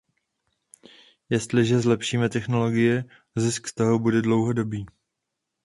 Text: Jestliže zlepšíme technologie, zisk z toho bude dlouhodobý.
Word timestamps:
Jestliže 1.29 1.79
zlepšíme 1.79 2.29
technologie, 2.29 3.05
zisk 3.35 3.67
z 3.67 3.73
toho 3.73 3.99
bude 3.99 4.21
dlouhodobý. 4.21 4.85